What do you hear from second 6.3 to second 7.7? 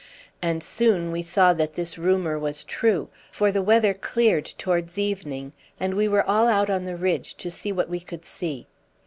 out on the ridge to